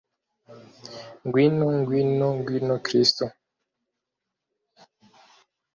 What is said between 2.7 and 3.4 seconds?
kristu